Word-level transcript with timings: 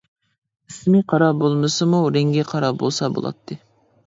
ئىسمى 0.71 1.01
قارا 1.13 1.27
بولمىسىمۇ، 1.41 2.01
رەڭگى 2.17 2.47
قارا 2.55 2.73
بولسا 2.81 3.13
بولاتتى. 3.19 3.61